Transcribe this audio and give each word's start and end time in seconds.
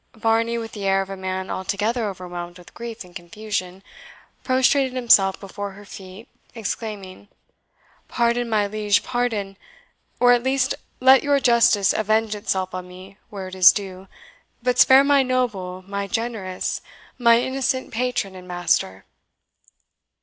Varney, 0.15 0.57
with 0.57 0.71
the 0.71 0.85
air 0.87 1.03
of 1.03 1.11
a 1.11 1.15
man 1.15 1.51
altogether 1.51 2.09
overwhelmed 2.09 2.57
with 2.57 2.73
grief 2.73 3.03
and 3.03 3.15
confusion, 3.15 3.83
prostrated 4.43 4.93
himself 4.93 5.39
before 5.39 5.73
her 5.73 5.85
feet, 5.85 6.27
exclaiming, 6.55 7.27
"Pardon, 8.07 8.49
my 8.49 8.65
Liege, 8.65 9.03
pardon! 9.03 9.57
or 10.19 10.31
at 10.33 10.41
least 10.41 10.73
let 10.99 11.21
your 11.21 11.39
justice 11.39 11.93
avenge 11.93 12.33
itself 12.33 12.73
on 12.73 12.87
me, 12.87 13.19
where 13.29 13.47
it 13.47 13.53
is 13.53 13.71
due; 13.71 14.07
but 14.63 14.79
spare 14.79 15.03
my 15.03 15.21
noble, 15.21 15.83
my 15.85 16.07
generous, 16.07 16.81
my 17.19 17.39
innocent 17.39 17.93
patron 17.93 18.33
and 18.35 18.47
master!" 18.47 19.05